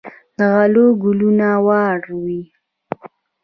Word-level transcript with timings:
د 0.37 0.39
غلو 0.53 0.85
ګلونه 1.03 1.49
واړه 1.65 2.13
وي. 2.23 2.41